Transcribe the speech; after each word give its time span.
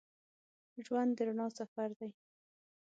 ژوند 0.85 1.11
د 1.17 1.19
رڼا 1.27 1.47
سفر 1.59 1.89
دی. 1.99 2.09